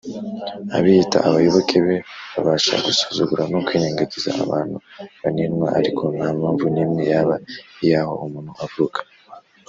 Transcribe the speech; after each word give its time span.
Abiyita 0.77 1.17
abayoboke 1.27 1.77
be 1.85 1.95
babasha 2.33 2.73
gusuzugura 2.85 3.43
no 3.51 3.59
kwirengagiza 3.65 4.29
abantu 4.43 4.77
banenwa; 5.21 5.67
ariko 5.79 6.03
nta 6.15 6.27
mpamvu 6.37 6.65
n’imwe 6.73 7.01
yaba 7.11 7.35
iy’aho 7.83 8.13
umuntu 8.25 8.51
avuka 8.65 8.99